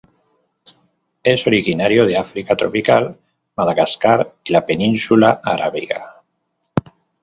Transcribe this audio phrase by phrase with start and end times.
[1.21, 3.19] Es originario de África tropical,
[3.55, 6.23] Madagascar y la península arábiga.